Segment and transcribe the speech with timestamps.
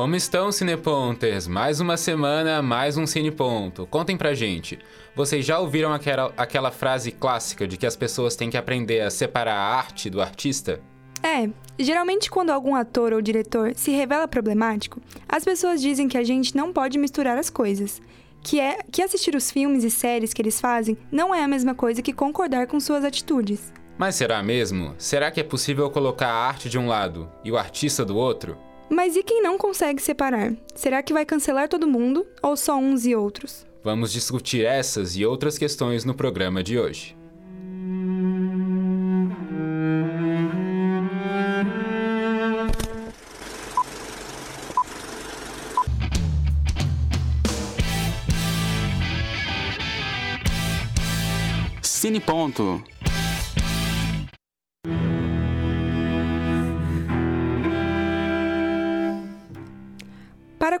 [0.00, 1.46] Como estão, Cineponters?
[1.46, 3.86] Mais uma semana, mais um Cineponto.
[3.86, 4.78] Contem pra gente.
[5.14, 9.10] Vocês já ouviram aquela, aquela frase clássica de que as pessoas têm que aprender a
[9.10, 10.80] separar a arte do artista?
[11.22, 16.24] É, geralmente quando algum ator ou diretor se revela problemático, as pessoas dizem que a
[16.24, 18.00] gente não pode misturar as coisas.
[18.42, 21.74] Que é que assistir os filmes e séries que eles fazem não é a mesma
[21.74, 23.70] coisa que concordar com suas atitudes.
[23.98, 24.94] Mas será mesmo?
[24.96, 28.56] Será que é possível colocar a arte de um lado e o artista do outro?
[28.90, 30.52] Mas e quem não consegue separar?
[30.74, 33.64] Será que vai cancelar todo mundo ou só uns e outros?
[33.84, 37.16] Vamos discutir essas e outras questões no programa de hoje.
[51.80, 52.82] Cine Ponto.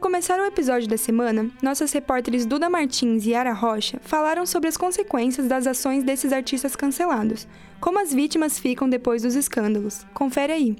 [0.00, 4.76] Começar o episódio da semana, nossas repórteres Duda Martins e Yara Rocha falaram sobre as
[4.76, 7.46] consequências das ações desses artistas cancelados,
[7.80, 10.04] como as vítimas ficam depois dos escândalos.
[10.14, 10.76] Confere aí.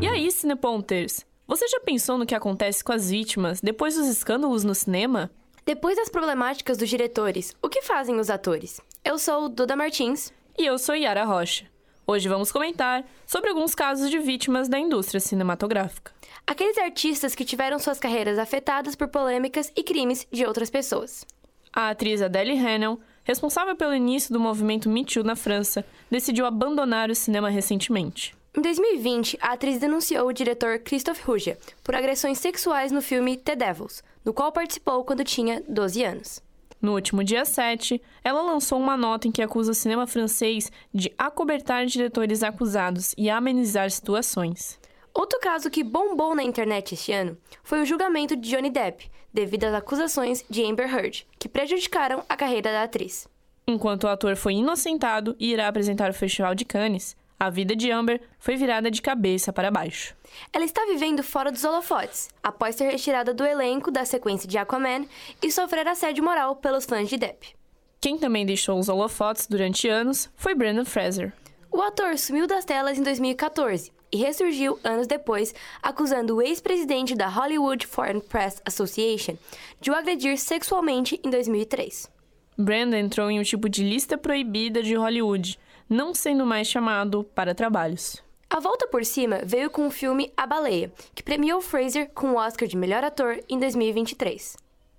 [0.00, 1.26] E aí, Cineponters?
[1.46, 5.30] Você já pensou no que acontece com as vítimas depois dos escândalos no cinema?
[5.64, 8.80] Depois das problemáticas dos diretores, o que fazem os atores?
[9.04, 10.32] Eu sou Duda Martins.
[10.58, 11.66] E eu sou Yara Rocha.
[12.08, 16.12] Hoje vamos comentar sobre alguns casos de vítimas da indústria cinematográfica.
[16.46, 21.26] Aqueles artistas que tiveram suas carreiras afetadas por polêmicas e crimes de outras pessoas.
[21.72, 27.10] A atriz Adele Haenel, responsável pelo início do movimento Me Too na França, decidiu abandonar
[27.10, 28.36] o cinema recentemente.
[28.56, 33.56] Em 2020, a atriz denunciou o diretor Christophe Rouget por agressões sexuais no filme The
[33.56, 36.45] Devils, no qual participou quando tinha 12 anos.
[36.80, 41.12] No último dia 7, ela lançou uma nota em que acusa o cinema francês de
[41.16, 44.78] acobertar diretores acusados e amenizar situações.
[45.14, 49.64] Outro caso que bombou na internet este ano foi o julgamento de Johnny Depp, devido
[49.64, 53.26] às acusações de Amber Heard, que prejudicaram a carreira da atriz.
[53.66, 57.90] Enquanto o ator foi inocentado e irá apresentar o Festival de Cannes, a vida de
[57.90, 60.14] Amber foi virada de cabeça para baixo.
[60.52, 65.04] Ela está vivendo fora dos holofotes, após ser retirada do elenco da sequência de Aquaman
[65.42, 67.54] e sofrer assédio moral pelos fãs de Depp.
[68.00, 71.32] Quem também deixou os holofotes durante anos foi Brandon Fraser.
[71.70, 77.28] O ator sumiu das telas em 2014 e ressurgiu anos depois, acusando o ex-presidente da
[77.28, 79.36] Hollywood Foreign Press Association
[79.80, 82.10] de o agredir sexualmente em 2003.
[82.56, 85.58] Brandon entrou em um tipo de lista proibida de Hollywood,
[85.88, 88.22] não sendo mais chamado para trabalhos.
[88.48, 92.36] A volta por cima veio com o filme A Baleia, que premiou Fraser com o
[92.36, 94.56] Oscar de melhor ator em 2023.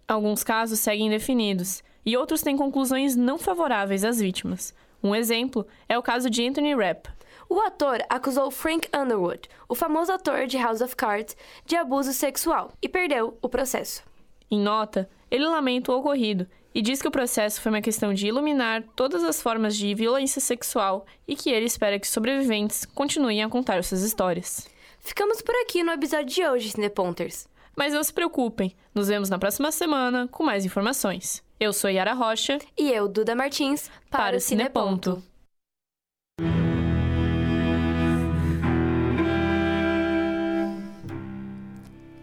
[0.08, 4.74] Alguns casos seguem indefinidos e outros têm conclusões não favoráveis às vítimas.
[5.04, 7.10] Um exemplo é o caso de Anthony Rapp.
[7.50, 12.74] O ator acusou Frank Underwood, o famoso ator de House of Cards, de abuso sexual
[12.82, 14.04] e perdeu o processo.
[14.52, 18.28] Em nota, ele lamenta o ocorrido e diz que o processo foi uma questão de
[18.28, 23.50] iluminar todas as formas de violência sexual e que ele espera que sobreviventes continuem a
[23.50, 24.68] contar suas histórias.
[25.00, 27.48] Ficamos por aqui no episódio de hoje, Cineponters.
[27.76, 31.44] Mas não se preocupem, nos vemos na próxima semana com mais informações.
[31.60, 32.60] Eu sou Yara Rocha.
[32.78, 35.24] E eu, Duda Martins, para, para o Cineponto.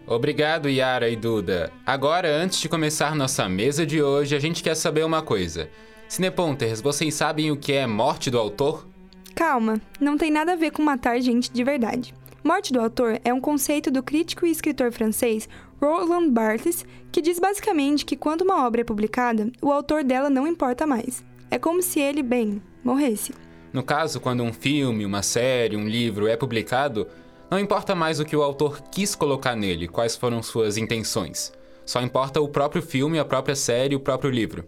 [0.07, 1.71] Obrigado, Yara e Duda.
[1.83, 5.67] Agora, antes de começar nossa mesa de hoje, a gente quer saber uma coisa.
[6.07, 8.87] Cineponters, vocês sabem o que é morte do autor?
[9.33, 12.13] Calma, não tem nada a ver com matar gente de verdade.
[12.43, 15.49] Morte do autor é um conceito do crítico e escritor francês
[15.81, 20.47] Roland Barthes, que diz basicamente que quando uma obra é publicada, o autor dela não
[20.47, 21.25] importa mais.
[21.49, 23.33] É como se ele, bem, morresse.
[23.73, 27.07] No caso, quando um filme, uma série, um livro é publicado,
[27.49, 31.51] não importa mais o que o autor quis colocar nele, quais foram suas intenções.
[31.85, 34.67] Só importa o próprio filme, a própria série, o próprio livro.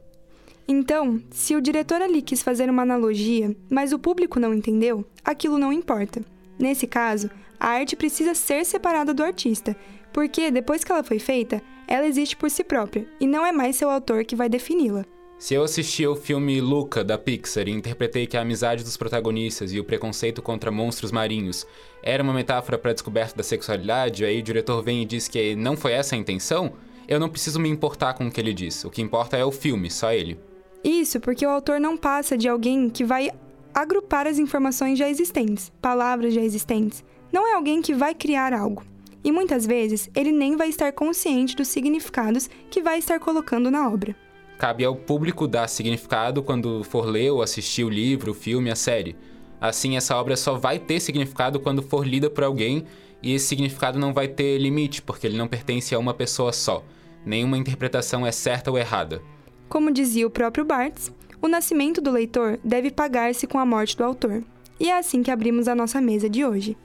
[0.68, 5.58] Então, se o diretor ali quis fazer uma analogia, mas o público não entendeu, aquilo
[5.58, 6.22] não importa.
[6.60, 7.30] Nesse caso,
[7.60, 9.76] a arte precisa ser separada do artista,
[10.12, 13.78] porque depois que ela foi feita, ela existe por si própria e não é mais
[13.78, 15.06] seu autor que vai defini-la.
[15.40, 19.72] Se eu assisti ao filme Luca, da Pixar, e interpretei que a amizade dos protagonistas
[19.72, 21.66] e o preconceito contra monstros marinhos
[22.02, 25.56] era uma metáfora para a descoberta da sexualidade, aí o diretor vem e diz que
[25.56, 26.74] não foi essa a intenção,
[27.08, 28.84] eu não preciso me importar com o que ele diz.
[28.84, 30.40] O que importa é o filme, só ele.
[30.84, 33.30] Isso porque o autor não passa de alguém que vai
[33.76, 37.06] agrupar as informações já existentes, palavras já existentes.
[37.32, 38.84] Não é alguém que vai criar algo.
[39.24, 43.88] E muitas vezes ele nem vai estar consciente dos significados que vai estar colocando na
[43.88, 44.16] obra.
[44.58, 48.76] Cabe ao público dar significado quando for ler ou assistir o livro, o filme, a
[48.76, 49.16] série.
[49.62, 52.86] Assim, essa obra só vai ter significado quando for lida por alguém,
[53.22, 56.84] e esse significado não vai ter limite, porque ele não pertence a uma pessoa só.
[57.26, 59.22] Nenhuma interpretação é certa ou errada.
[59.70, 61.12] Como dizia o próprio Barthes,
[61.42, 64.44] o nascimento do leitor deve pagar-se com a morte do autor.
[64.80, 66.78] E é assim que abrimos a nossa mesa de hoje.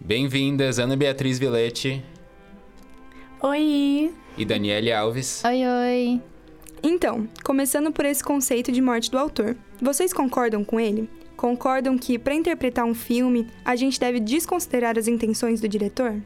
[0.00, 2.02] Bem-vindas, Ana Beatriz Vilete
[3.40, 4.12] Oi!
[4.36, 5.44] e Daniele Alves.
[5.44, 6.31] Oi, oi!
[6.82, 11.08] Então, começando por esse conceito de morte do autor, vocês concordam com ele?
[11.36, 16.20] Concordam que, para interpretar um filme, a gente deve desconsiderar as intenções do diretor?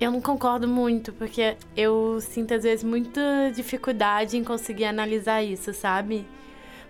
[0.00, 5.74] Eu não concordo muito, porque eu sinto às vezes muita dificuldade em conseguir analisar isso,
[5.74, 6.24] sabe?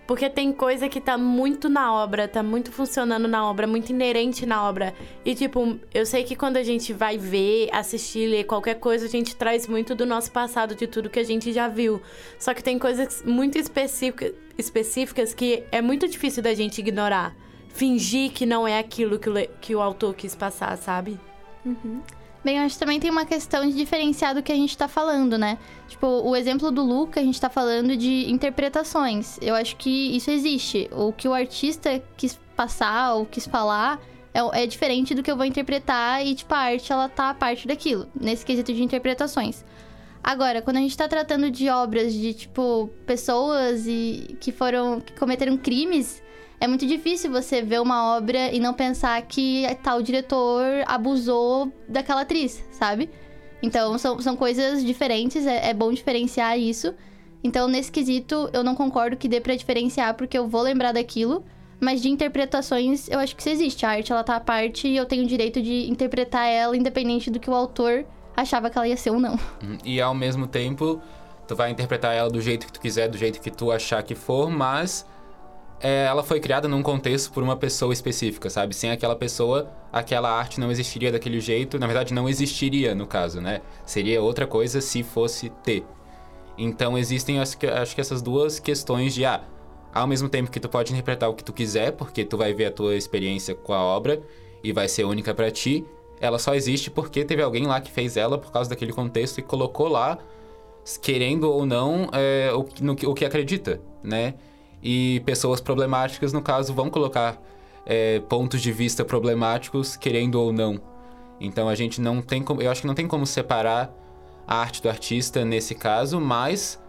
[0.09, 4.47] Porque tem coisa que tá muito na obra, tá muito funcionando na obra, muito inerente
[4.47, 4.95] na obra.
[5.23, 9.09] E, tipo, eu sei que quando a gente vai ver, assistir, ler qualquer coisa, a
[9.09, 12.01] gente traz muito do nosso passado, de tudo que a gente já viu.
[12.39, 17.37] Só que tem coisas muito específica, específicas que é muito difícil da gente ignorar.
[17.69, 21.21] Fingir que não é aquilo que o, que o autor quis passar, sabe?
[22.45, 24.87] Bem, eu acho que também tem uma questão de diferenciar do que a gente tá
[24.87, 25.59] falando, né?
[25.89, 29.39] Tipo, o exemplo do Luca, a gente tá falando de interpretações.
[29.43, 30.89] Eu acho que isso existe.
[30.93, 34.01] O que o artista quis passar ou quis falar
[34.33, 37.35] é, é diferente do que eu vou interpretar e, tipo, a arte, ela tá a
[37.35, 39.65] parte daquilo, nesse quesito de interpretações.
[40.23, 45.01] Agora, quando a gente tá tratando de obras de, tipo, pessoas e que foram.
[45.01, 46.23] que cometeram crimes,
[46.61, 52.23] é muito difícil você ver uma obra e não pensar que tal diretor abusou daquela
[52.23, 53.11] atriz, sabe?
[53.63, 56.95] Então, são, são coisas diferentes, é, é bom diferenciar isso.
[57.43, 61.45] Então, nesse quesito, eu não concordo que dê pra diferenciar, porque eu vou lembrar daquilo.
[61.81, 63.87] Mas de interpretações, eu acho que isso existe.
[63.87, 67.31] A arte, ela tá à parte e eu tenho o direito de interpretar ela, independente
[67.31, 68.05] do que o autor
[68.37, 69.35] achava que ela ia ser ou não.
[69.63, 71.01] Hum, E ao mesmo tempo,
[71.47, 74.17] tu vai interpretar ela do jeito que tu quiser, do jeito que tu achar que
[74.17, 75.07] for, mas
[75.81, 78.75] é, ela foi criada num contexto por uma pessoa específica, sabe?
[78.75, 81.79] Sem aquela pessoa, aquela arte não existiria daquele jeito.
[81.79, 83.61] Na verdade, não existiria no caso, né?
[83.87, 85.85] Seria outra coisa se fosse ter.
[86.57, 89.45] Então existem, acho que, acho que essas duas questões de, ah,
[89.95, 92.67] ao mesmo tempo que tu pode interpretar o que tu quiser, porque tu vai ver
[92.67, 94.21] a tua experiência com a obra
[94.63, 95.85] e vai ser única pra ti,
[96.21, 99.43] ela só existe porque teve alguém lá que fez ela por causa daquele contexto e
[99.43, 100.19] colocou lá,
[101.01, 104.35] querendo ou não, é, o, no, o que acredita, né?
[104.83, 107.41] E pessoas problemáticas, no caso, vão colocar
[107.85, 110.81] é, pontos de vista problemáticos, querendo ou não.
[111.41, 112.61] Então a gente não tem como.
[112.61, 113.93] Eu acho que não tem como separar
[114.47, 116.81] a arte do artista nesse caso, mas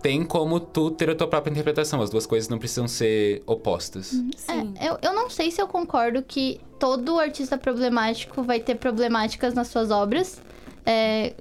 [0.00, 2.00] tem como tu ter a tua própria interpretação.
[2.00, 4.06] As duas coisas não precisam ser opostas.
[4.36, 4.74] Sim.
[4.78, 9.54] É, eu, eu não sei se eu concordo que todo artista problemático vai ter problemáticas
[9.54, 10.40] nas suas obras.
[10.84, 11.34] É,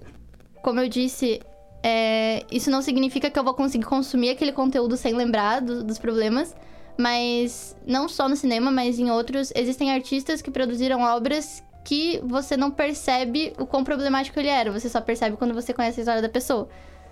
[0.62, 1.40] como eu disse,
[1.88, 5.98] é, isso não significa que eu vou conseguir consumir aquele conteúdo sem lembrar do- dos
[5.98, 6.56] problemas.
[7.00, 12.58] Mas não só no cinema, mas em outros, existem artistas que produziram obras que você
[12.58, 14.72] não percebe o quão problemático ele era.
[14.72, 16.68] Você só percebe quando você conhece a história da pessoa.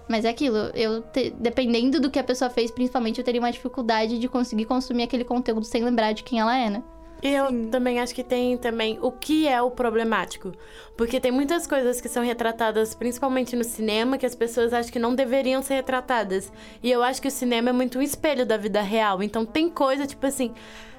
[0.09, 3.51] Mas é aquilo, eu te- dependendo do que a pessoa fez, principalmente, eu teria uma
[3.51, 6.83] dificuldade de conseguir consumir aquele conteúdo sem lembrar de quem ela é, né?
[7.21, 10.51] E eu também acho que tem também o que é o problemático.
[10.97, 14.99] Porque tem muitas coisas que são retratadas, principalmente no cinema, que as pessoas acham que
[14.99, 16.51] não deveriam ser retratadas.
[16.83, 19.23] E eu acho que o cinema é muito um espelho da vida real.
[19.23, 20.53] Então tem coisa, tipo assim,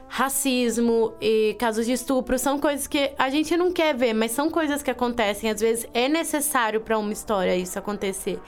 [0.08, 4.50] racismo e casos de estupro são coisas que a gente não quer ver, mas são
[4.50, 5.50] coisas que acontecem.
[5.50, 8.40] Às vezes é necessário para uma história isso acontecer.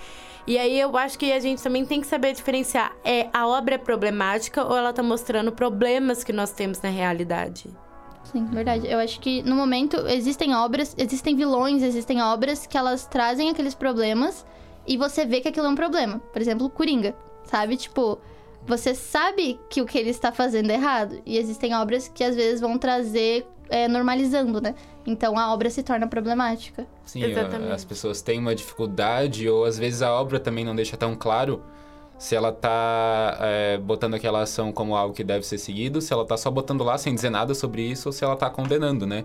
[0.49, 2.97] E aí eu acho que a gente também tem que saber diferenciar.
[3.05, 7.69] É a obra é problemática ou ela tá mostrando problemas que nós temos na realidade?
[8.25, 8.89] Sim, verdade.
[8.89, 13.75] Eu acho que no momento existem obras, existem vilões, existem obras que elas trazem aqueles
[13.75, 14.47] problemas
[14.87, 16.19] e você vê que aquilo é um problema.
[16.33, 17.15] Por exemplo, Coringa,
[17.45, 17.77] sabe?
[17.77, 18.19] Tipo,
[18.67, 21.21] você sabe que o que ele está fazendo é errado.
[21.27, 24.75] E existem obras que às vezes vão trazer é, normalizando, né?
[25.07, 26.87] Então a obra se torna problemática.
[27.05, 27.73] Sim, Exatamente.
[27.73, 31.63] as pessoas têm uma dificuldade, ou às vezes a obra também não deixa tão claro
[32.19, 36.27] se ela tá é, botando aquela ação como algo que deve ser seguido, se ela
[36.27, 39.25] tá só botando lá sem dizer nada sobre isso, ou se ela tá condenando, né?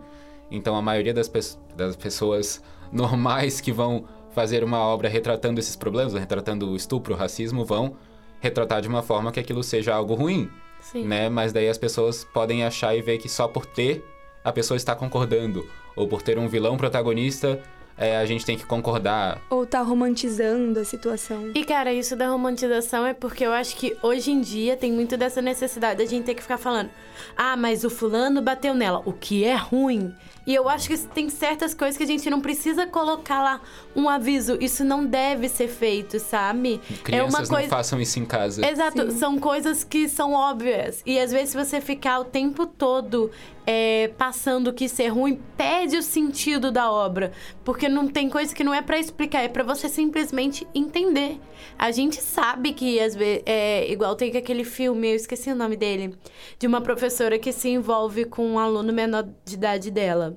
[0.52, 1.40] Então a maioria das, pe-
[1.76, 7.18] das pessoas normais que vão fazer uma obra retratando esses problemas, retratando o estupro, o
[7.18, 7.96] racismo, vão
[8.40, 11.06] retratar de uma forma que aquilo seja algo ruim, Sim.
[11.08, 11.30] né?
[11.30, 14.04] Mas daí as pessoas podem achar e ver que só por ter
[14.44, 17.62] a pessoa está concordando, ou por ter um vilão protagonista,
[17.98, 19.40] é, a gente tem que concordar.
[19.50, 21.52] Ou tá romantizando a situação.
[21.54, 25.16] E, cara, isso da romantização é porque eu acho que hoje em dia tem muito
[25.16, 26.90] dessa necessidade da gente ter que ficar falando:
[27.38, 30.14] ah, mas o fulano bateu nela, o que é ruim.
[30.46, 33.62] E eu acho que tem certas coisas que a gente não precisa colocar lá
[33.96, 34.58] um aviso.
[34.60, 36.82] Isso não deve ser feito, sabe?
[37.04, 37.62] Crianças é uma coisa...
[37.62, 38.66] não façam isso em casa.
[38.66, 39.18] Exato, Sim.
[39.18, 41.02] são coisas que são óbvias.
[41.06, 43.32] E às vezes, se você ficar o tempo todo
[43.66, 47.32] é, passando que isso é ruim, perde o sentido da obra.
[47.64, 51.40] Porque não tem coisa que não é para explicar, é para você simplesmente entender.
[51.78, 55.78] A gente sabe que, às vezes, é igual tem aquele filme, eu esqueci o nome
[55.78, 56.16] dele,
[56.60, 60.33] de uma professora que se envolve com um aluno menor de idade dela.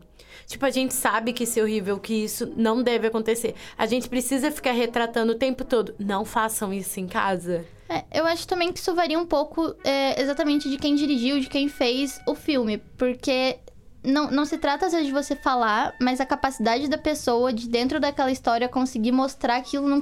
[0.47, 3.55] Tipo, a gente sabe que isso é horrível, que isso não deve acontecer.
[3.77, 5.95] A gente precisa ficar retratando o tempo todo.
[5.99, 7.65] Não façam isso em casa.
[7.89, 11.49] É, eu acho também que isso varia um pouco é, exatamente de quem dirigiu, de
[11.49, 12.79] quem fez o filme.
[12.97, 13.59] Porque
[14.05, 17.69] não, não se trata às vezes de você falar, mas a capacidade da pessoa de
[17.69, 20.01] dentro daquela história conseguir mostrar aquilo num,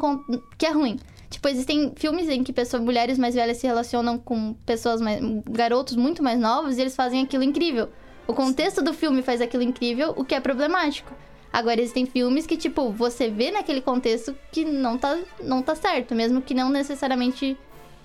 [0.58, 0.98] que é ruim.
[1.30, 5.20] Tipo, existem filmes em que pessoas, mulheres mais velhas se relacionam com pessoas mais.
[5.50, 7.88] garotos muito mais novos e eles fazem aquilo incrível.
[8.26, 11.12] O contexto do filme faz aquilo incrível, o que é problemático.
[11.52, 16.14] Agora, existem filmes que, tipo, você vê naquele contexto que não tá, não tá certo,
[16.14, 17.56] mesmo que não necessariamente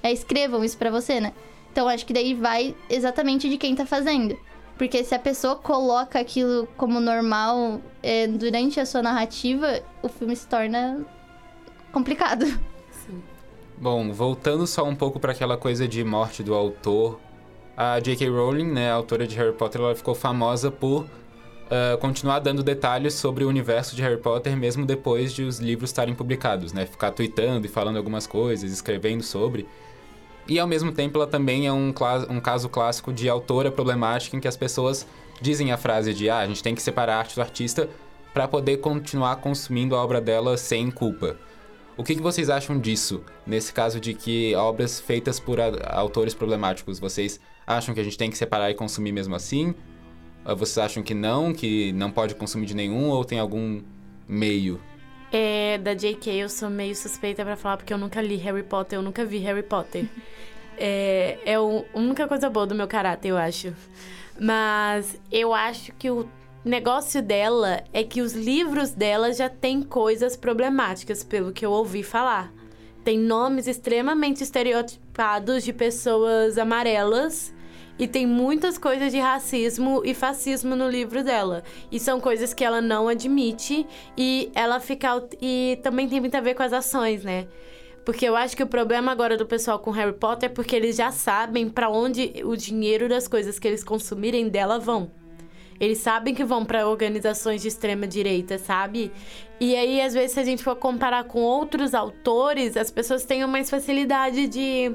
[0.04, 1.34] é, escrevam isso para você, né?
[1.72, 4.38] Então, acho que daí vai exatamente de quem tá fazendo.
[4.78, 10.36] Porque se a pessoa coloca aquilo como normal é, durante a sua narrativa, o filme
[10.36, 11.06] se torna
[11.92, 12.46] complicado.
[12.92, 13.22] Sim.
[13.78, 17.20] Bom, voltando só um pouco para aquela coisa de morte do autor
[17.82, 18.28] a J.K.
[18.28, 23.14] Rowling, né, a autora de Harry Potter, ela ficou famosa por uh, continuar dando detalhes
[23.14, 26.86] sobre o universo de Harry Potter mesmo depois de os livros estarem publicados, né?
[26.86, 29.66] Ficar tweetando e falando algumas coisas, escrevendo sobre.
[30.46, 31.94] E ao mesmo tempo ela também é um,
[32.30, 35.08] um caso clássico de autora problemática em que as pessoas
[35.40, 37.88] dizem a frase de ah, a gente tem que separar a arte do artista
[38.34, 41.38] para poder continuar consumindo a obra dela sem culpa.
[41.96, 46.98] O que, que, vocês acham disso, nesse caso de que obras feitas por autores problemáticos,
[46.98, 49.76] vocês acham que a gente tem que separar e consumir mesmo assim?
[50.44, 53.82] Vocês acham que não, que não pode consumir de nenhum, ou tem algum
[54.28, 54.82] meio?
[55.32, 56.34] É, da J.K.
[56.34, 59.38] eu sou meio suspeita para falar, porque eu nunca li Harry Potter, eu nunca vi
[59.38, 60.06] Harry Potter.
[60.76, 63.74] é, é a única coisa boa do meu caráter, eu acho.
[64.40, 66.28] Mas eu acho que o
[66.66, 72.02] negócio dela é que os livros dela já têm coisas problemáticas, pelo que eu ouvi
[72.02, 72.52] falar.
[73.04, 77.54] Tem nomes extremamente estereotipados de pessoas amarelas
[78.00, 81.63] e tem muitas coisas de racismo e fascismo no livro dela.
[81.91, 83.86] E são coisas que ela não admite
[84.18, 85.22] e ela fica.
[85.41, 87.46] E também tem muito a ver com as ações, né?
[88.06, 90.96] Porque eu acho que o problema agora do pessoal com Harry Potter é porque eles
[90.96, 95.12] já sabem para onde o dinheiro das coisas que eles consumirem dela vão.
[95.80, 99.12] Eles sabem que vão para organizações de extrema direita, sabe?
[99.60, 103.46] E aí, às vezes, se a gente for comparar com outros autores, as pessoas têm
[103.48, 104.94] mais facilidade de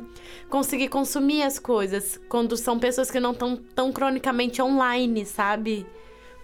[0.50, 5.86] conseguir consumir as coisas quando são pessoas que não estão tão cronicamente online, sabe?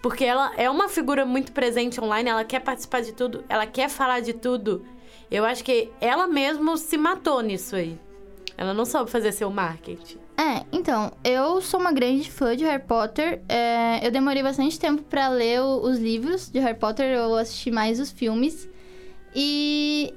[0.01, 3.89] Porque ela é uma figura muito presente online, ela quer participar de tudo, ela quer
[3.89, 4.83] falar de tudo.
[5.29, 7.97] Eu acho que ela mesma se matou nisso aí.
[8.57, 10.20] Ela não soube fazer seu marketing.
[10.37, 13.41] É, então, eu sou uma grande fã de Harry Potter.
[13.47, 17.69] É, eu demorei bastante tempo para ler o, os livros de Harry Potter, eu assisti
[17.69, 18.67] mais os filmes.
[19.35, 20.13] E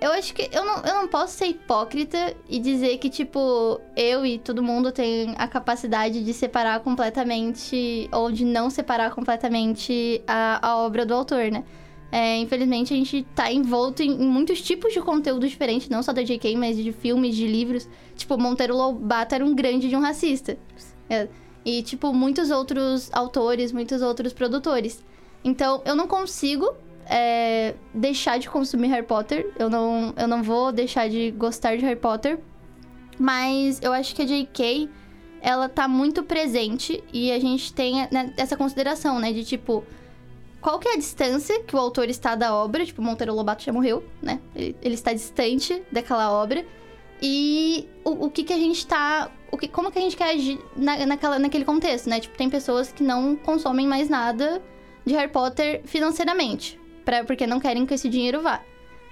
[0.00, 4.24] eu acho que eu não, eu não posso ser hipócrita e dizer que, tipo, eu
[4.24, 10.68] e todo mundo tem a capacidade de separar completamente, ou de não separar completamente a,
[10.68, 11.64] a obra do autor, né?
[12.10, 16.12] É, infelizmente, a gente tá envolto em, em, muitos tipos de conteúdo diferente, não só
[16.12, 17.88] da J.K., mas de filmes, de livros.
[18.16, 20.56] Tipo, Monteiro Lobato era um grande de um racista.
[21.10, 21.28] É,
[21.64, 25.04] e, tipo, muitos outros autores, muitos outros produtores.
[25.44, 26.74] Então, eu não consigo
[27.04, 29.52] é, deixar de consumir Harry Potter.
[29.58, 32.38] Eu não, eu não vou deixar de gostar de Harry Potter.
[33.18, 34.88] Mas eu acho que a J.K.,
[35.40, 39.32] ela tá muito presente e a gente tem né, essa consideração, né?
[39.32, 39.84] De, tipo
[40.60, 42.84] qual que é a distância que o autor está da obra.
[42.84, 44.40] Tipo, Monteiro Lobato já morreu, né?
[44.54, 46.64] Ele, ele está distante daquela obra.
[47.22, 49.30] E o, o que que a gente está...
[49.50, 52.20] O que, como que a gente quer agir na, naquela, naquele contexto, né?
[52.20, 54.62] Tipo, tem pessoas que não consomem mais nada
[55.04, 56.78] de Harry Potter financeiramente.
[57.04, 58.60] Pra, porque não querem que esse dinheiro vá.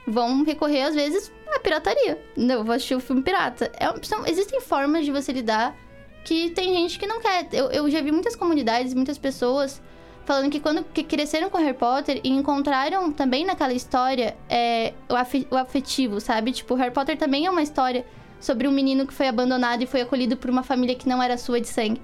[0.06, 2.22] Vão recorrer, às vezes, à pirataria.
[2.36, 3.72] Não, vou assistir o filme pirata.
[3.78, 5.76] É, são, existem formas de você lidar
[6.24, 7.48] que tem gente que não quer.
[7.52, 9.80] Eu, eu já vi muitas comunidades, muitas pessoas
[10.26, 15.56] falando que quando que cresceram com Harry Potter e encontraram também naquela história é, o,
[15.56, 16.50] afetivo, sabe?
[16.50, 18.04] Tipo, Harry Potter também é uma história
[18.40, 21.38] sobre um menino que foi abandonado e foi acolhido por uma família que não era
[21.38, 22.02] sua de sangue.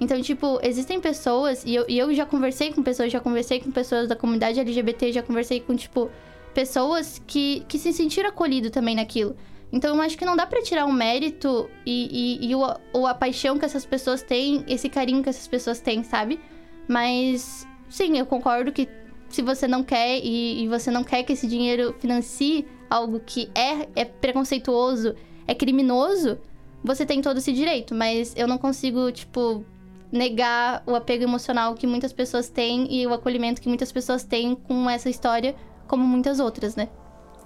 [0.00, 3.70] Então, tipo, existem pessoas, e eu, e eu já conversei com pessoas, já conversei com
[3.70, 6.10] pessoas da comunidade LGBT, já conversei com, tipo,
[6.52, 9.36] pessoas que, que se sentiram acolhidos também naquilo.
[9.72, 12.60] Então, eu acho que não dá para tirar o mérito e, e, e o,
[12.92, 16.38] ou a paixão que essas pessoas têm, esse carinho que essas pessoas têm, sabe?
[16.88, 18.88] Mas sim, eu concordo que
[19.28, 23.50] se você não quer e, e você não quer que esse dinheiro financie algo que
[23.54, 25.14] é, é preconceituoso,
[25.46, 26.38] é criminoso,
[26.82, 27.94] você tem todo esse direito.
[27.94, 29.64] Mas eu não consigo, tipo,
[30.12, 34.54] negar o apego emocional que muitas pessoas têm e o acolhimento que muitas pessoas têm
[34.54, 35.56] com essa história,
[35.88, 36.88] como muitas outras, né?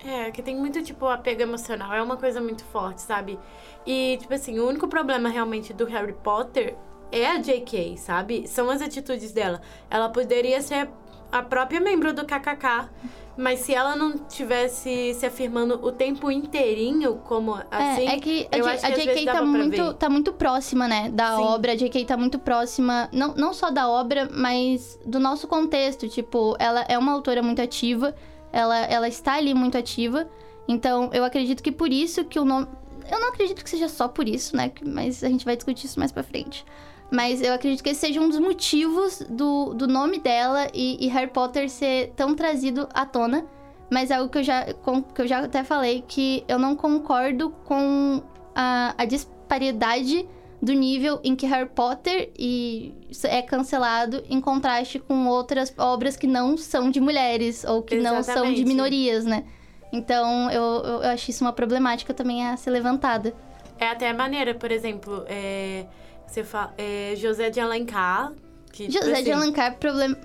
[0.04, 1.92] É, que tem muito, tipo, apego emocional.
[1.92, 3.38] É uma coisa muito forte, sabe?
[3.86, 6.76] E, tipo assim, o único problema realmente do Harry Potter
[7.10, 8.46] é a J.K., sabe?
[8.46, 9.60] São as atitudes dela.
[9.90, 10.88] Ela poderia ser
[11.30, 12.88] a própria membro do KKK,
[13.36, 18.48] mas se ela não tivesse se afirmando o tempo inteirinho como assim, é, é que
[18.50, 21.42] a, eu J- acho que a JK tá muito, tá muito próxima, né, da Sim.
[21.42, 21.72] obra.
[21.72, 26.08] A JK tá muito próxima, não, não só da obra, mas do nosso contexto.
[26.08, 28.14] Tipo, ela é uma autora muito ativa,
[28.52, 30.28] ela, ela está ali muito ativa.
[30.66, 32.66] Então, eu acredito que por isso que o nome.
[33.10, 34.70] Eu não acredito que seja só por isso, né?
[34.84, 36.64] Mas a gente vai discutir isso mais pra frente.
[37.10, 41.08] Mas eu acredito que esse seja um dos motivos do, do nome dela e, e
[41.08, 43.46] Harry Potter ser tão trazido à tona.
[43.90, 46.76] Mas é algo que eu já, com- que eu já até falei, que eu não
[46.76, 48.22] concordo com
[48.54, 50.28] a, a disparidade
[50.60, 52.92] do nível em que Harry Potter e
[53.24, 58.22] é cancelado em contraste com outras obras que não são de mulheres ou que não
[58.22, 58.64] são de Exatamente.
[58.66, 59.44] minorias, né?
[59.92, 63.32] Então eu, eu, eu acho isso uma problemática também a ser levantada.
[63.78, 65.86] É até maneira, por exemplo, é,
[66.28, 68.32] você fala, é, José de Alencar,
[68.72, 70.16] que tipo José de assim, Alencar, problema.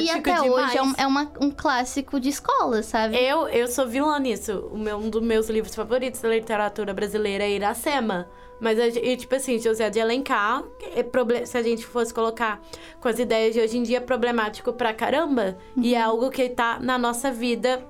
[0.00, 0.98] E, e até hoje é, um, demais.
[0.98, 3.16] é uma- um clássico de escola, sabe?
[3.16, 4.70] Eu, eu sou vilã nisso.
[4.74, 8.28] Meu, um dos meus livros favoritos da literatura brasileira é Iracema.
[8.60, 10.62] Mas, e, tipo assim, José de Alencar,
[10.94, 12.60] é se a gente fosse colocar
[13.00, 15.56] com as ideias de hoje em dia, é problemático pra caramba.
[15.76, 15.98] E Uhum.
[15.98, 17.82] é algo que tá na nossa vida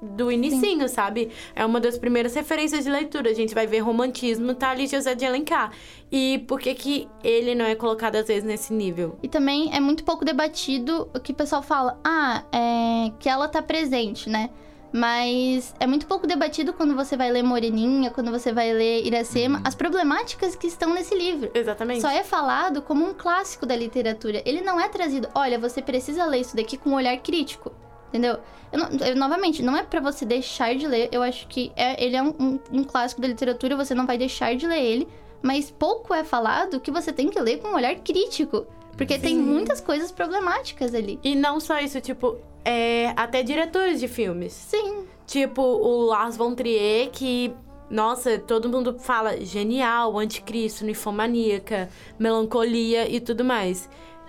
[0.00, 1.30] do inicinho, sabe?
[1.54, 3.30] É uma das primeiras referências de leitura.
[3.30, 5.72] A gente vai ver romantismo, tá ali José de Alencar.
[6.10, 9.18] E por que que ele não é colocado, às vezes, nesse nível?
[9.22, 13.48] E também é muito pouco debatido o que o pessoal fala, ah, é que ela
[13.48, 14.50] tá presente, né?
[14.92, 19.60] Mas é muito pouco debatido quando você vai ler Moreninha, quando você vai ler Iracema,
[19.64, 21.50] as problemáticas que estão nesse livro.
[21.52, 22.00] Exatamente.
[22.00, 24.40] Só é falado como um clássico da literatura.
[24.46, 27.72] Ele não é trazido, olha, você precisa ler isso daqui com um olhar crítico.
[28.08, 28.38] Entendeu?
[28.72, 31.08] Eu não- eu, novamente, não é pra você deixar de ler.
[31.12, 34.16] Eu acho que é- ele é um, um- um clássico da literatura, você não vai
[34.18, 35.08] deixar de ler ele.
[35.42, 38.66] Mas pouco é falado que você tem que ler com um olhar crítico.
[38.96, 41.20] Porque tem muitas coisas problemáticas ali.
[41.22, 44.52] E não só isso, tipo, é, até diretores de filmes.
[44.54, 45.04] Sim.
[45.26, 47.52] Tipo, o Lars von Trier, que,
[47.90, 53.88] nossa, todo mundo fala genial, anticristo, ninfomaníaca, melancolia e tudo mais.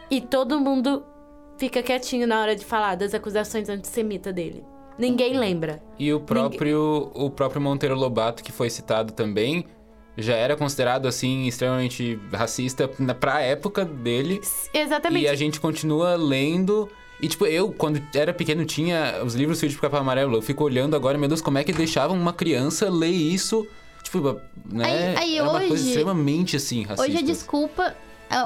[0.10, 1.04] E todo mundo
[1.58, 4.64] fica quietinho na hora de falar das acusações antissemitas dele.
[4.98, 5.82] Ninguém lembra.
[6.00, 9.66] E o próprio, o próprio Monteiro Lobato, que foi citado também,
[10.18, 14.42] já era considerado, assim, extremamente racista na, pra época dele.
[14.74, 15.26] Exatamente.
[15.26, 16.90] E a gente continua lendo.
[17.22, 20.36] E, tipo, eu, quando era pequeno, tinha os livros Filho de Capão Amarelo.
[20.38, 23.68] Eu fico olhando agora, meu Deus, como é que deixavam uma criança ler isso?
[24.02, 24.86] Tipo, né?
[24.86, 27.04] Aí- aí é uma coisa extremamente, assim, racista.
[27.12, 27.96] Hoje a desculpa,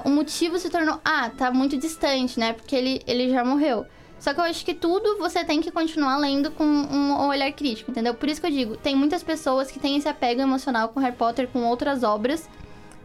[0.05, 2.53] o motivo se tornou, ah, tá muito distante, né?
[2.53, 3.85] Porque ele, ele já morreu.
[4.19, 7.89] Só que eu acho que tudo você tem que continuar lendo com um olhar crítico,
[7.89, 8.13] entendeu?
[8.13, 11.15] Por isso que eu digo, tem muitas pessoas que têm esse apego emocional com Harry
[11.15, 12.47] Potter, com outras obras.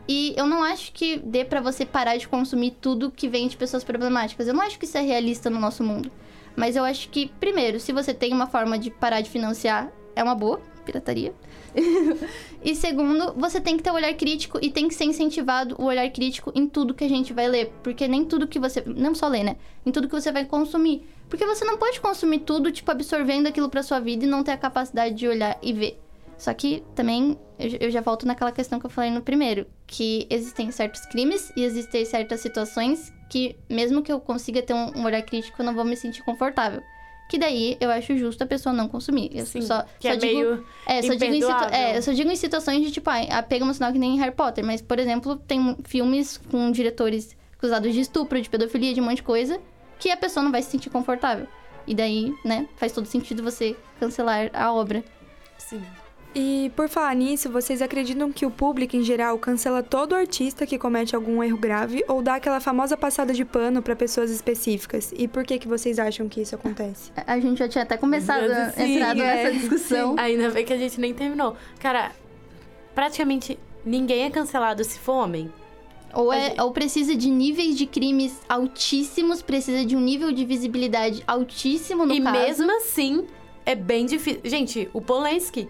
[0.07, 3.57] E eu não acho que dê pra você parar de consumir tudo que vem de
[3.57, 4.47] pessoas problemáticas.
[4.47, 6.13] Eu não acho que isso é realista no nosso mundo.
[6.55, 10.23] Mas eu acho que, primeiro, se você tem uma forma de parar de financiar, é
[10.23, 11.35] uma boa, pirataria.
[12.65, 15.85] e segundo, você tem que ter o olhar crítico e tem que ser incentivado o
[15.85, 17.73] olhar crítico em tudo que a gente vai ler.
[17.83, 18.83] Porque nem tudo que você.
[18.87, 19.57] Não só ler, né?
[19.85, 21.07] Em tudo que você vai consumir.
[21.29, 24.53] Porque você não pode consumir tudo, tipo, absorvendo aquilo pra sua vida e não ter
[24.53, 26.01] a capacidade de olhar e ver.
[26.39, 30.71] Só que também eu, já- volto naquela questão que eu falei no primeiro, que existem
[30.71, 35.23] certos crimes e existem certas situações que, mesmo que eu consiga ter um, um olhar
[35.23, 36.83] crítico, eu não vou me sentir confortável.
[37.29, 39.31] Que daí eu acho justo a pessoa não consumir.
[39.35, 42.13] Eu Sim, só, que só é digo, meio é, só digo em é, eu só
[42.13, 44.65] digo em situações de, tipo, ah, apego emocional que nem em Harry Potter.
[44.65, 49.17] Mas, por exemplo, tem filmes com diretores acusados de estupro, de pedofilia, de um monte
[49.17, 49.61] de coisa,
[49.99, 51.47] que a pessoa não vai se sentir confortável.
[51.87, 55.05] E daí, né, faz todo sentido você cancelar a obra.
[55.59, 55.83] Sim.
[56.39, 60.79] E por falar nisso, vocês acreditam que o público em geral cancela todo artista que
[60.79, 65.15] comete algum erro grave ou dá aquela famosa passada de pano pra pessoas específicas?
[65.17, 67.11] E por que que vocês acham que isso acontece?
[67.27, 68.45] A- gente já tinha até começado
[68.75, 70.15] Sim, entrado é, nessa discussão.
[70.21, 71.57] Ainda bem que a gente nem terminou.
[71.81, 72.13] Cara,
[72.95, 75.51] praticamente ninguém é cancelado se for homem.
[76.13, 81.23] Ou, é, ou precisa de níveis de crimes altíssimos, precisa de um nível de visibilidade
[81.27, 82.39] altíssimo no e caso.
[82.39, 83.27] mesmo assim,
[83.65, 84.43] é bem difícil.
[84.45, 85.67] Gente, o Polanski.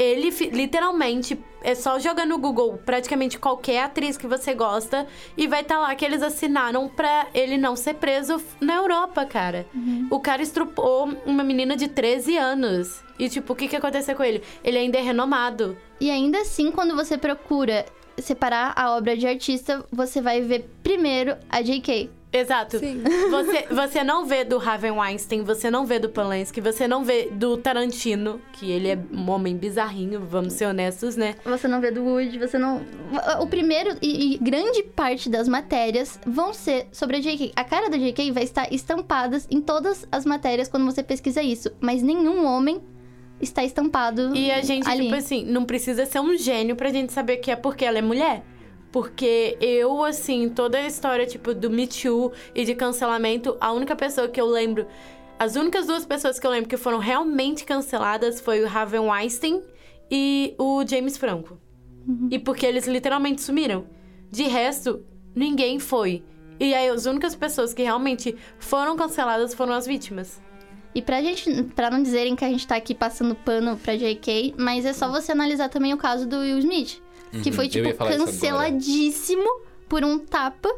[0.00, 5.60] Ele literalmente é só jogar no Google praticamente qualquer atriz que você gosta e vai
[5.60, 9.66] estar lá que eles assinaram pra ele não ser preso na Europa, cara.
[10.10, 13.04] O cara estrupou uma menina de 13 anos.
[13.18, 14.42] E tipo, o que que aconteceu com ele?
[14.64, 15.76] Ele ainda é renomado.
[16.00, 17.84] E ainda assim, quando você procura
[18.16, 22.08] separar a obra de artista, você vai ver primeiro a J.K.
[22.32, 22.78] Exato.
[22.78, 23.02] Sim.
[23.30, 27.28] Você, você não vê do Harvey Weinstein, você não vê do Polanski, você não vê
[27.30, 31.34] do Tarantino, que ele é um homem bizarrinho, vamos ser honestos, né?
[31.44, 32.82] Você não vê do Wood, você não.
[33.40, 37.52] O primeiro e, e grande parte das matérias vão ser sobre a JK.
[37.56, 41.70] A cara da JK vai estar estampada em todas as matérias quando você pesquisa isso,
[41.80, 42.80] mas nenhum homem
[43.40, 45.04] está estampado E a gente, ali.
[45.04, 48.02] tipo assim, não precisa ser um gênio pra gente saber que é porque ela é
[48.02, 48.42] mulher.
[48.92, 53.94] Porque eu, assim, toda a história, tipo, do Me Too e de cancelamento, a única
[53.94, 54.86] pessoa que eu lembro.
[55.38, 59.62] As únicas duas pessoas que eu lembro que foram realmente canceladas foi o Harvey Weinstein
[60.10, 61.58] e o James Franco.
[62.30, 63.86] E porque eles literalmente sumiram.
[64.30, 66.24] De resto, ninguém foi.
[66.58, 70.42] E aí, as únicas pessoas que realmente foram canceladas foram as vítimas.
[70.94, 74.56] E pra gente, pra não dizerem que a gente tá aqui passando pano pra JK,
[74.58, 77.00] mas é só você analisar também o caso do Will Smith.
[77.42, 80.68] Que Uhum, foi, eu tipo, canceladíssimo por um tapa.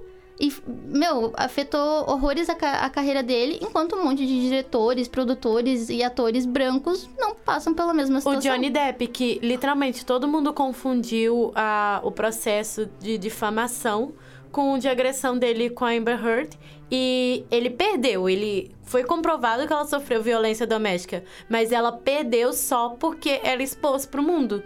[0.41, 5.89] E, meu, afetou horrores a, ca- a carreira dele, enquanto um monte de diretores, produtores
[5.89, 8.53] e atores brancos não passam pela mesma O situação.
[8.57, 14.13] Johnny Depp, que literalmente todo mundo confundiu a, o processo de difamação
[14.51, 16.59] com o de agressão dele com a Amber Heard.
[16.91, 18.29] E ele perdeu.
[18.29, 21.23] Ele foi comprovado que ela sofreu violência doméstica.
[21.49, 24.63] Mas ela perdeu só porque ela expôs pro mundo.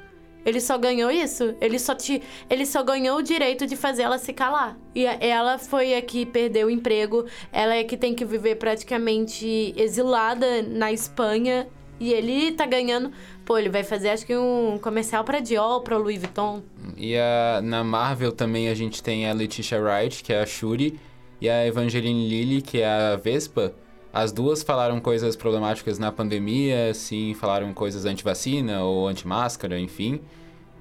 [0.46, 1.56] Ele só ganhou isso.
[1.60, 4.78] Ele só, te, ele só ganhou o direito de fazer ela se calar.
[4.94, 7.26] E ela foi a que perdeu o emprego.
[7.52, 11.66] Ela é que tem que viver praticamente exilada na Espanha.
[11.98, 13.10] E ele tá ganhando.
[13.44, 16.62] Pô, ele vai fazer acho que um comercial pra Dior, pra Louis Vuitton.
[16.96, 21.00] E a, na Marvel também a gente tem a Letitia Wright, que é a Shuri,
[21.40, 23.74] e a Evangeline Lilly, que é a Vespa.
[24.18, 30.20] As duas falaram coisas problemáticas na pandemia, assim, falaram coisas anti-vacina ou anti-máscara, enfim.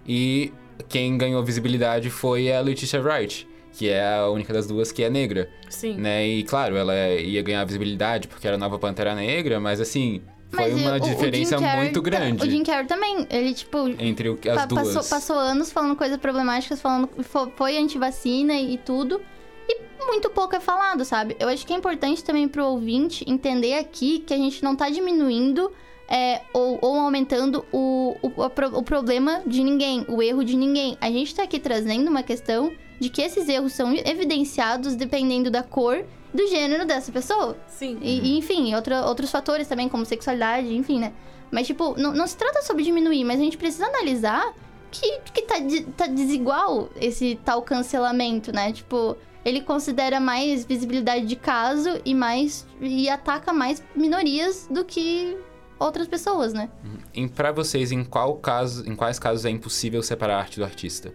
[0.08, 0.54] E
[0.88, 5.10] quem ganhou visibilidade foi a Letitia Wright, que é a única das duas que é
[5.10, 5.96] negra, Sim.
[5.96, 6.26] né?
[6.26, 10.22] E claro, ela ia ganhar visibilidade porque era a nova Pantera Negra, mas assim,
[10.52, 13.80] foi Mas uma o- o diferença Carrey muito grande O Jim Carrey também, ele, tipo,
[14.00, 14.94] entre o, as pa- duas.
[14.94, 19.20] passou, passou anos falando coisas problemáticas, falando fo- foi antivacina e tudo.
[19.68, 21.36] E muito pouco é falado, sabe?
[21.40, 24.90] Eu acho que é importante também pro ouvinte entender aqui que a gente não tá
[24.90, 25.72] diminuindo
[26.08, 30.56] é, ou, ou aumentando o, o, o pro- o problema de ninguém, o erro de
[30.56, 30.98] ninguém.
[31.02, 35.64] A gente tá aqui trazendo uma questão de que esses erros são evidenciados dependendo da
[35.64, 37.58] cor do gênero dessa pessoa.
[37.68, 37.98] Sim.
[38.02, 41.12] E, enfim, outra- outros fatores também, como sexualidade, enfim, né?
[41.50, 44.54] Mas, tipo, não, não se trata sobre diminuir, mas a gente precisa analisar
[44.92, 48.72] que, que tá, de- tá desigual esse tal cancelamento, né?
[48.72, 52.66] Tipo, ele considera mais visibilidade de caso e mais.
[52.82, 55.38] e ataca mais minorias do que
[55.80, 56.70] outras pessoas, né?
[57.14, 60.66] Em, pra vocês, em, qual caso, em quais casos é impossível separar a arte do
[60.66, 61.14] artista?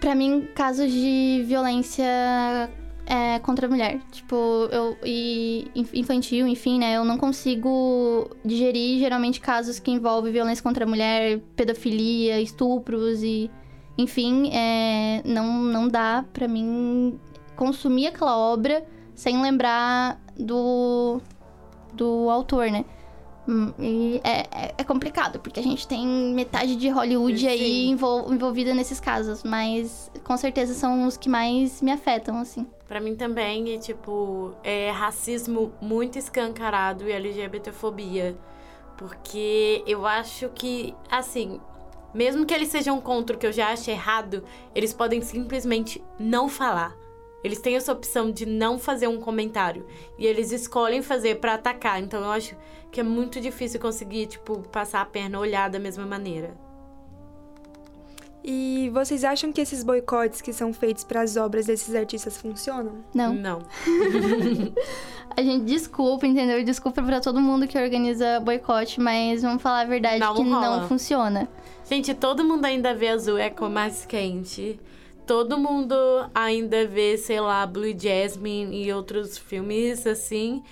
[0.00, 2.04] Pra mim, casos de violência
[3.06, 3.98] é, contra a mulher.
[4.12, 4.96] Tipo, eu.
[5.04, 6.96] E inf- infantil, enfim, né?
[6.96, 13.50] Eu não consigo digerir geralmente casos que envolvem violência contra a mulher, pedofilia, estupros e.
[13.98, 17.18] Enfim, é, não, não dá pra mim
[17.56, 21.20] consumir aquela obra sem lembrar do.
[21.94, 22.84] do autor, né?
[23.48, 26.04] Hum, E é, é- é complicado, porque a gente tem
[26.34, 27.90] metade de Hollywood aí Sim.
[27.90, 32.66] envol- envolvida nesses casos, mas com certeza são os que mais me afetam, assim.
[32.88, 38.36] Pra mim também, e tipo, é racismo muito escancarado e LGBTfobia.
[38.96, 41.60] Porque eu acho que, assim,
[42.16, 44.42] mesmo que eles sejam contra o que eu já acho errado,
[44.74, 46.96] eles podem simplesmente não falar.
[47.44, 49.86] Eles têm essa opção de não fazer um comentário.
[50.18, 52.02] E eles escolhem fazer pra atacar.
[52.02, 52.56] Então eu acho
[52.90, 56.65] que é muito difícil conseguir, tipo, passar a perna olhar da mesma maneira.
[58.48, 63.04] E vocês acham que esses boicotes que são feitos para as obras desses artistas funcionam?
[63.12, 63.34] Não.
[63.34, 63.58] Não.
[65.36, 66.62] A gente desculpa, entendeu?
[66.62, 70.80] Desculpa pra todo mundo que organiza boicote, mas vamos falar a verdade Não que rola.
[70.80, 71.48] não funciona.
[71.90, 74.78] Gente, todo mundo ainda vê azul é cor mais quente.
[75.26, 75.96] Todo mundo
[76.32, 80.62] ainda vê, sei lá, Blue Jasmine e outros filmes assim.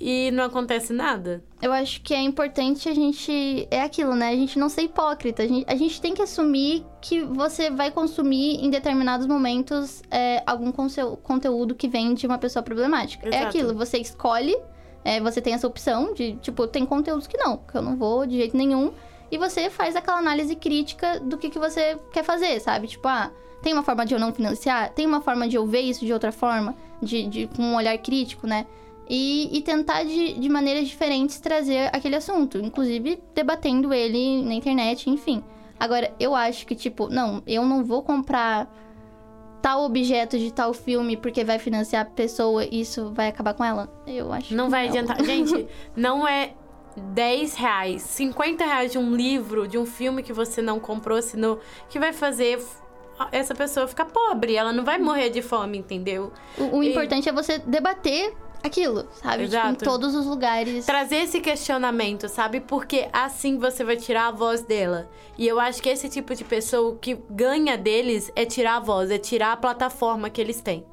[0.00, 1.42] E não acontece nada.
[1.60, 3.66] Eu acho que é importante a gente.
[3.70, 4.28] É aquilo, né?
[4.28, 5.42] A gente não ser hipócrita.
[5.42, 10.42] A gente, a gente tem que assumir que você vai consumir em determinados momentos é,
[10.46, 13.26] algum conteúdo que vem de uma pessoa problemática.
[13.26, 13.46] É Exato.
[13.46, 14.56] aquilo, você escolhe,
[15.04, 18.24] é, você tem essa opção de, tipo, tem conteúdos que não, que eu não vou
[18.24, 18.92] de jeito nenhum.
[19.30, 22.86] e você faz aquela análise crítica do que, que você quer fazer, sabe?
[22.86, 23.30] Tipo, ah,
[23.62, 24.92] tem uma forma de eu não financiar?
[24.92, 26.74] Tem uma forma de eu ver isso de outra forma?
[27.02, 28.66] De, de com um olhar crítico, né?
[29.08, 35.08] E, e tentar de, de maneiras diferentes trazer aquele assunto, inclusive debatendo ele na internet,
[35.08, 35.42] enfim.
[35.80, 38.68] Agora, eu acho que, tipo, não, eu não vou comprar
[39.62, 43.64] tal objeto de tal filme porque vai financiar a pessoa e isso vai acabar com
[43.64, 43.88] ela.
[44.06, 45.22] Eu acho Não vai adiantar.
[45.24, 45.66] Gente,
[45.96, 46.52] não é
[46.96, 51.58] 10 reais, 50 reais de um livro, de um filme que você não comprou, senão
[51.88, 52.62] que vai fazer
[53.32, 54.54] essa pessoa ficar pobre.
[54.54, 56.32] Ela não vai morrer de fome, entendeu?
[56.58, 59.44] O, o E- importante é você debater aquilo, sabe?
[59.44, 59.84] Tipo, em Exato.
[59.84, 60.86] todos os lugares.
[60.86, 62.60] Trazer esse questionamento, sabe?
[62.60, 65.08] Porque assim você vai tirar a voz dela.
[65.36, 68.80] E eu acho que esse tipo de pessoa, o que ganha deles é tirar a
[68.80, 70.84] voz, é tirar a plataforma que eles têm.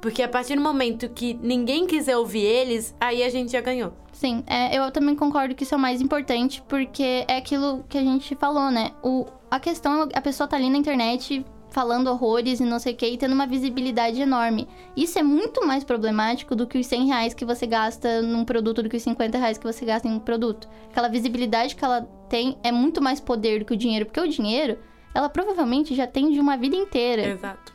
[0.00, 3.92] Porque a partir do momento que ninguém quiser ouvir eles, aí a gente já ganhou.
[4.12, 7.98] Sim, é, eu também concordo que isso é o mais importante, porque é aquilo que
[7.98, 8.92] a gente falou, né?
[9.02, 12.96] O, a questão, a pessoa tá ali na internet falando horrores e não sei o
[12.96, 14.68] que, e tendo uma visibilidade enorme.
[14.96, 18.80] Isso é muito mais problemático do que os 100 reais que você gasta num produto,
[18.80, 20.68] do que os 50 reais que você gasta em um produto.
[20.88, 24.28] Aquela visibilidade que ela tem é muito mais poder do que o dinheiro, porque o
[24.28, 24.78] dinheiro,
[25.12, 27.26] ela provavelmente já tem de uma vida inteira.
[27.26, 27.74] Exato.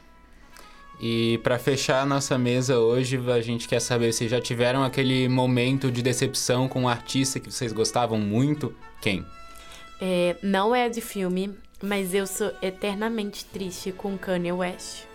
[1.02, 5.28] E pra fechar a nossa mesa hoje, a gente quer saber se já tiveram aquele
[5.28, 8.74] momento de decepção com um artista que vocês gostavam muito.
[9.02, 9.26] Quem?
[10.00, 15.10] É, não é de filme, mas eu sou eternamente triste com Kanye West.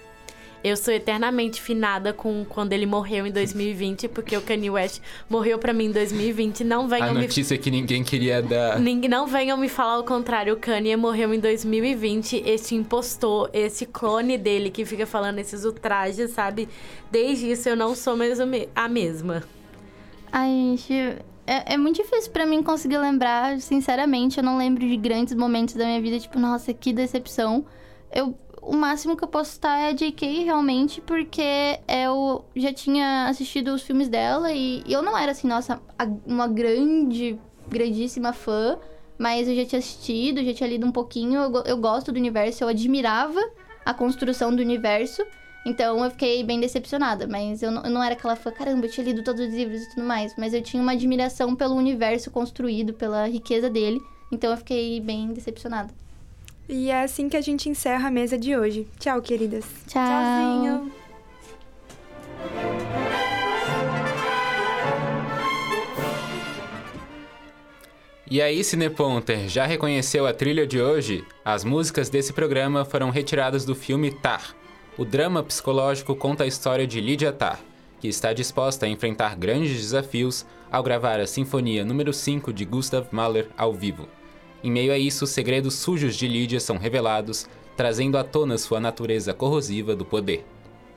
[0.65, 4.99] Eu sou eternamente finada com quando ele morreu em 2020, porque o Kanye West
[5.29, 6.65] morreu pra mim em 2020.
[6.65, 8.81] Não A venham me notícia que ninguém queria dar.
[8.81, 10.55] Ninguém, não venham me falar o contrário.
[10.55, 12.45] O Kanye morreu em 2020.
[12.47, 16.67] Este impostor, esse clone dele que fica falando esses ultrajes, sabe?
[17.11, 18.41] Desde isso eu não sou mais
[18.75, 19.45] a mesma.
[20.33, 20.49] Ai,
[20.79, 24.39] gente, é, é muito difícil pra mim conseguir lembrar, sinceramente.
[24.39, 27.65] Eu não lembro de grandes momentos da minha vida, tipo, nossa, que decepção.
[28.13, 33.27] Eu, o máximo que eu posso estar é a JK, realmente, porque eu já tinha
[33.29, 38.33] assistido os filmes dela e, e eu não era, assim, nossa, a- uma grande, grandíssima
[38.33, 38.79] fã.
[39.17, 41.41] Mas eu já tinha assistido, já tinha lido um pouquinho.
[41.41, 43.39] Eu, eu gosto do universo, eu admirava
[43.85, 45.23] a construção do universo.
[45.65, 48.91] Então eu fiquei bem decepcionada, mas eu não, eu não era aquela fã, caramba, eu
[48.91, 52.31] tinha lido todos os livros e tudo mais, mas eu tinha uma admiração pelo universo
[52.31, 54.01] construído, pela riqueza dele,
[54.31, 55.93] então eu fiquei bem decepcionada.
[56.69, 58.87] E é assim que a gente encerra a mesa de hoje.
[58.99, 59.65] Tchau, queridas.
[59.87, 60.03] Tchau.
[60.03, 60.93] Tchauzinho.
[68.31, 71.25] E aí, Cineponter, já reconheceu a trilha de hoje?
[71.45, 74.57] As músicas desse programa foram retiradas do filme Tar.
[74.97, 77.59] O drama psicológico conta a história de Lydia Tar,
[77.99, 83.09] que está disposta a enfrentar grandes desafios ao gravar a Sinfonia número 5 de Gustav
[83.11, 84.09] Mahler ao vivo.
[84.63, 88.79] Em meio a isso, os segredos sujos de Lydia são revelados, trazendo à tona sua
[88.79, 90.47] natureza corrosiva do poder.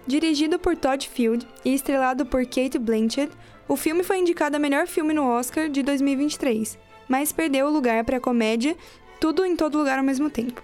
[0.06, 3.32] Dirigido por Todd Field e estrelado por Kate Blanchett,
[3.68, 6.78] o filme foi indicado a melhor filme no Oscar de 2023,
[7.10, 8.78] mas perdeu o lugar para a comédia
[9.20, 10.62] Tudo em Todo Lugar ao mesmo tempo.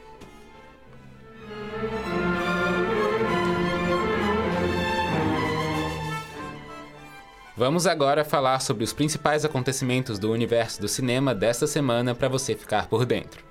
[7.55, 12.55] Vamos agora falar sobre os principais acontecimentos do universo do cinema desta semana para você
[12.55, 13.43] ficar por dentro.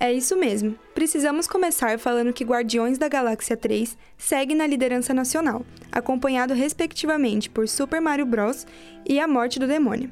[0.00, 0.76] É isso mesmo.
[0.94, 7.66] Precisamos começar falando que Guardiões da Galáxia 3 segue na liderança nacional, acompanhado respectivamente por
[7.66, 8.66] Super Mario Bros.
[9.08, 10.10] e A Morte do Demônio.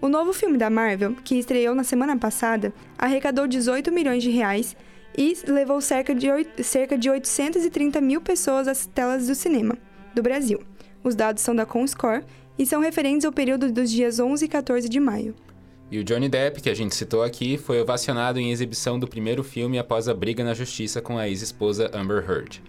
[0.00, 4.74] O novo filme da Marvel, que estreou na semana passada, arrecadou 18 milhões de reais
[5.16, 9.76] e levou cerca de, oit- cerca de 830 mil pessoas às telas do cinema
[10.14, 10.60] do Brasil.
[11.04, 12.24] Os dados são da Comscore
[12.58, 15.34] e são referentes ao período dos dias 11 e 14 de maio.
[15.90, 19.42] E o Johnny Depp, que a gente citou aqui, foi ovacionado em exibição do primeiro
[19.42, 22.62] filme após a briga na justiça com a ex-esposa Amber Heard.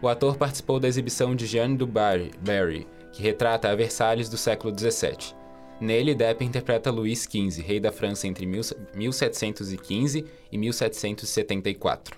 [0.00, 4.72] O ator participou da exibição de Jeanne du Barry, que retrata a Versalhes do século
[4.76, 5.34] XVII.
[5.80, 8.62] Nele, Depp interpreta Luís XV, rei da França entre mil-
[8.94, 12.16] 1715 e 1774.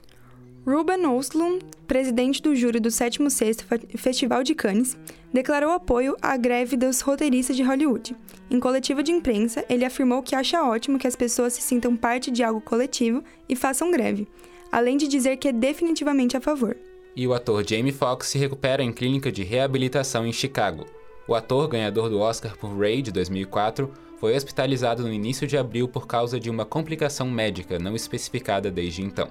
[0.66, 4.96] Ruben Östlund, presidente do júri do 76º Fa- Festival de Cannes,
[5.33, 8.14] declarou apoio à greve dos roteiristas de Hollywood.
[8.51, 12.31] Em coletiva de imprensa, ele afirmou que acha ótimo que as pessoas se sintam parte
[12.31, 14.29] de algo coletivo e façam greve,
[14.70, 16.77] além de dizer que é definitivamente a favor.
[17.16, 20.87] E o ator Jamie Foxx se recupera em clínica de reabilitação em Chicago.
[21.27, 25.88] O ator, ganhador do Oscar por Ray de 2004, foi hospitalizado no início de abril
[25.88, 29.29] por causa de uma complicação médica não especificada desde então.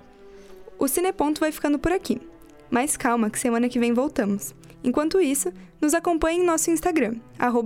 [0.82, 2.20] O Cineponto vai ficando por aqui.
[2.67, 4.56] Mas calma, que semana que vem voltamos.
[4.84, 7.17] Enquanto isso, nos acompanhe em nosso Instagram,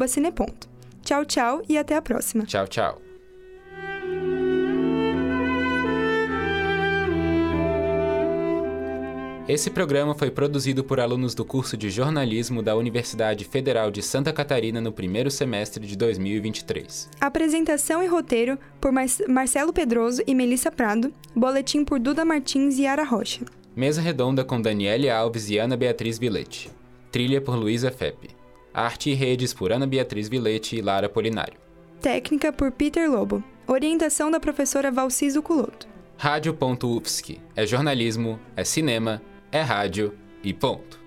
[0.05, 0.67] Cineponto.
[1.01, 2.45] Tchau, tchau e até a próxima.
[2.45, 3.04] Tchau, tchau.
[9.47, 14.33] Esse programa foi produzido por alunos do curso de jornalismo da Universidade Federal de Santa
[14.33, 17.11] Catarina no primeiro semestre de 2023.
[17.21, 21.13] Apresentação e roteiro por Mar Marcelo Pedroso e Melissa Prado.
[21.35, 23.45] Boletim por Duda Martins e Ara Rocha.
[23.75, 26.71] Mesa redonda com Daniele Alves e Ana Beatriz Vilete.
[27.11, 28.29] Trilha por Luísa Fepe.
[28.73, 31.59] Arte e redes por Ana Beatriz Vilete e Lara Polinário.
[32.01, 33.43] Técnica por Peter Lobo.
[33.67, 35.87] Orientação da professora Valciso Culoto.
[36.17, 37.39] Rádio.UFSC.
[37.55, 40.99] É jornalismo, é cinema, é rádio e ponto.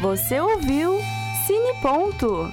[0.00, 0.98] Você ouviu
[1.46, 2.48] Cine Ponto.